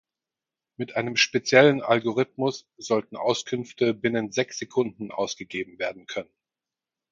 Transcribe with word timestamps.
Mit 0.77 0.95
einem 0.95 1.15
speziellen 1.15 1.83
Algorithmus 1.83 2.67
sollten 2.77 3.15
Auskünfte 3.17 3.93
binnen 3.93 4.31
sechs 4.31 4.57
Sekunden 4.57 5.11
ausgegeben 5.11 5.77
werden 5.77 6.07
können. 6.07 6.33